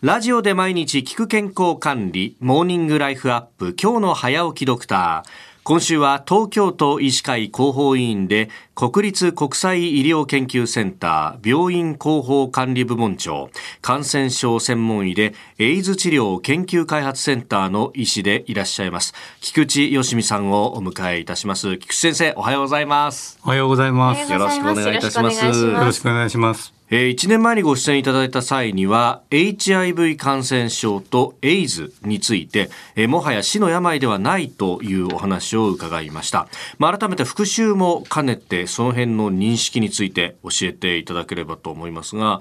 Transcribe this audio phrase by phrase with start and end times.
[0.00, 5.30] ラジオで毎日聞く健康管理、モーニングライフアップ、今日の早起きドクター。
[5.64, 13.50] 今週は東京都医師会広報委員で国立国際医療研究センター病院広報管理部門長
[13.82, 19.14] 感染症専門医でエイズ治療研究開発センターの医師でいらっしゃいます。
[19.40, 21.76] 菊池よしみさんをお迎えいたします。
[21.76, 23.38] 菊池先生おはようございます。
[23.44, 24.30] おはようございます。
[24.32, 25.44] よろしくお願いいたします。
[25.44, 42.40] よろしくお願いしますえー、1年前にご出演いただいた際には HIV 感染症とエイズについて、えー、もはや死の病ではないというお話を伺いました、まあ、改めて復習も兼ねてその辺の認識について教えていただければと思いますが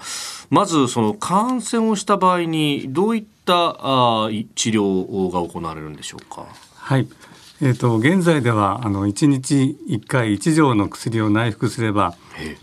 [0.49, 6.45] まずその感染をした場合にどういったあ治療が行われるんでしょうか？
[6.75, 7.07] はい。
[7.59, 12.15] えーと、現在ではあの1日1回1錠の薬を内服すれば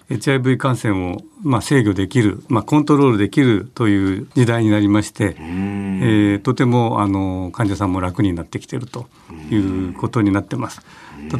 [0.08, 9.06] HIV 感染を、まあ、制御できる、まあ、コントロールできるという時代になりまして、えー、とてもあの患者さんも楽になってきていると
[9.50, 10.80] いうことになってます。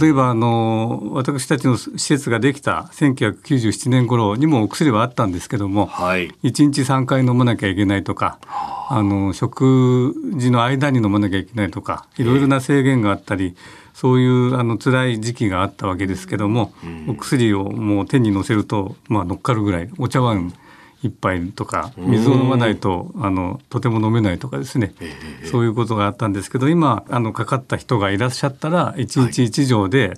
[0.00, 8.39] 例えばあの私たちの施設ができた1997年頃にもお薬はあったんですけども、はい、1日3回飲まなきゃいけないとか
[8.89, 13.44] あの食事の間に飲まなきゃいけないとかいろいろな制限があったり
[13.92, 16.73] そういうあの辛い時期があったわけですけども、
[17.09, 20.53] お薬をもう手に乗せると、まあ、乗っかるぐらいお茶碗
[21.03, 24.95] 一杯とか水を飲まないとあのとても飲めないとかですね、
[25.50, 30.15] そういうことがあったんですけど今あのかかった人がいらっしゃったら1日1錠で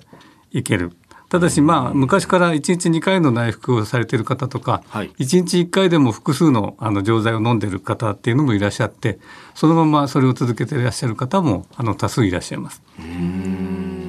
[0.51, 0.93] いける。
[1.29, 9.19] ただしまあ昔から1日2回の内服をされている方とか、1日1回でも複数のあの錠剤を飲んでいる方っていうのもいらっしゃって
[9.53, 12.81] そのままそれを続けていらっしゃる方もあの多数いらっしゃいます。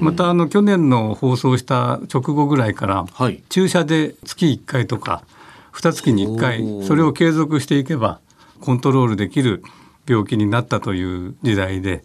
[0.00, 3.04] またあの去年の放送した直後ぐらいから、
[3.48, 5.22] 注射で月1回とか
[5.72, 8.20] 2月に1回それを継続していけば
[8.60, 9.62] コントロールできる
[10.08, 12.02] 病気になったという時代で、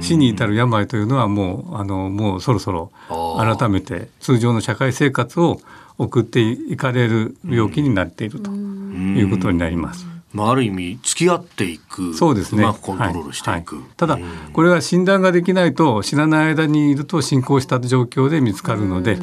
[0.00, 5.60] 死に至る病というのはもうあのもうそろそろ改めて通常の社会生活を
[5.98, 10.06] 送っていかれる病気になっているということになります。
[10.32, 12.62] まあ、ある意味付き合っていくそうですね。
[12.62, 13.84] うまくコントロールしていく、はい。
[13.84, 14.18] はい、ただ
[14.52, 19.16] これは診断ができないと知らない間にいると進行した状況で見つかるので、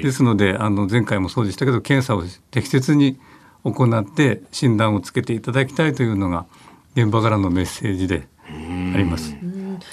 [0.00, 3.18] ですのであの前回もそうでしたけど検査を適切に
[3.64, 6.46] 行って診断をつけていただきたいというのが
[6.94, 9.34] 現場からのメッセージであります。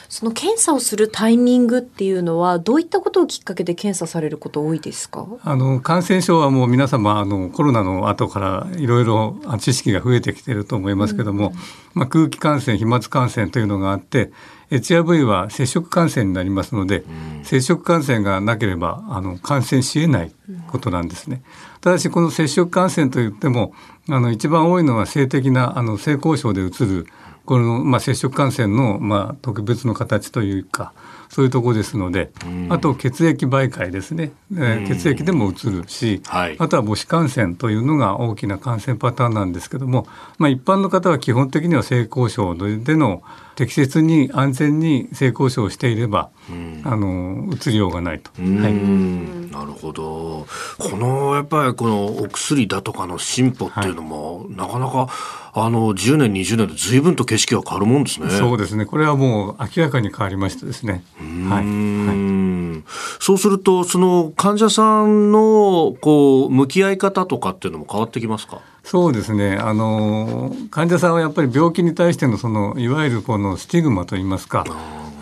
[0.07, 5.25] その検査をするタイミングっていうのはどういったことをきっかけで検査されること多いですか？
[5.43, 11.55] あの感染症はもう皆様あのコロナの後からいろいろ知識が増えてきていると思いますけども、うん、
[11.95, 14.31] まあ、空気感染飛沫感染というのがあって
[14.69, 20.31] HIV は接触感染になりますので、うん、接触感染がなければあの感染しえない
[20.67, 21.41] ことなんですね。
[21.81, 23.73] ただしこの接触感染といっても
[24.11, 27.07] あの一番多いのは性的なあの性交渉でうつる
[27.45, 30.93] この、まあ、接触感染の、まあ、特別の形というか
[31.29, 32.29] そういうところですので、
[32.67, 40.07] あと血液媒介ですね、えー、血液でもうつるし、はい、あとは母子感染というのが大きな感染パターンなんですけども、
[40.39, 43.23] まあ、一般の方は基本的には性交渉での
[43.55, 48.31] 適切に安全に性交渉をしていれば、うん、あのうつりようがないと。
[48.37, 50.47] はい、なるほど。
[50.79, 55.07] このやっぱりこのお薬だとかの進歩っていうのも、はい、なかなか
[55.53, 58.29] あの10年20年で随分と景色が変わるもんですね。
[58.29, 58.85] そうですね。
[58.85, 61.03] これはもう明らかに変わりましたですね。
[61.17, 62.83] はい、はい、
[63.19, 68.61] そうするとその患者さんのこう向き合い方とかっていうのも変わってきますか？
[68.83, 69.57] そうですね。
[69.57, 74.65] あの患者さんはやっぱり病気に対してのそのいわゆるこのスティグマといいますか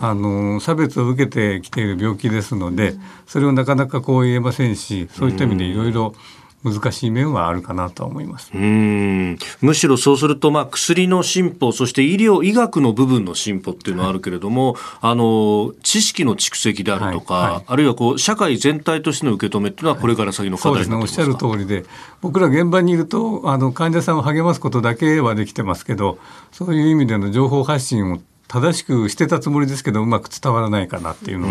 [0.00, 2.94] あの差別を受けてきている病気ですので
[3.26, 6.14] それをなかなかこう言えませんしそういった意味でいろいろ
[6.62, 8.50] 難しい面はあるかなと思います。
[8.54, 9.38] うん。
[9.62, 14.82] むしろそうすると、まあ、薬の進歩そして医療医学の部分の進歩っていうのはあるけれども、はい、
[15.12, 21.38] あの知識の蓄積であるとか、はいはい、あるいはこう社会全体としての受け止めっていうのはこれから先の課題になってますか、そうですね。
[21.38, 21.88] おっしゃる通りで
[22.20, 26.18] 僕ら現場にいるとあの患者さんを励ますことだけはできてますけど
[26.52, 28.18] そういう意味での情報発信を
[28.50, 31.46] 正しくしてたつもりですけどうまく伝わらないかなっていうの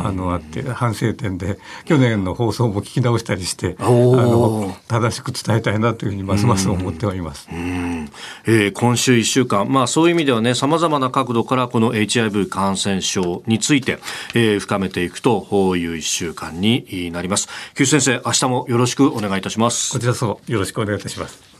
[0.00, 7.48] があのあって反省点で去年の放送も聞き直したりしてあの正しく伝えたいなというふうにますます思っております。
[7.52, 14.00] えー、今週1週間、まあ、そういう意味ではねさまざまな角度からこの HIV 感染症について、
[14.34, 17.48] えー、深めていくという1週間になります。
[17.74, 19.92] 菊先生明日もよろしくお願いいたします。
[19.92, 21.53] こちらそうよろしくお願いいたします。